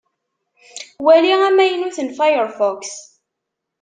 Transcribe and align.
Wali 1.05 1.31
amaynut 1.47 1.97
n 2.01 2.09
Firefox. 2.17 2.81